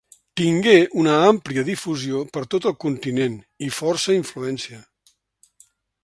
[0.39, 0.71] Tingué
[1.01, 3.35] una àmplia difusió per tot el continent
[3.67, 4.81] i força influència.